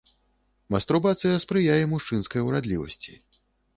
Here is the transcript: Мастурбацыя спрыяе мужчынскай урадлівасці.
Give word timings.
Мастурбацыя 0.75 1.43
спрыяе 1.45 1.83
мужчынскай 1.93 2.41
урадлівасці. 2.49 3.13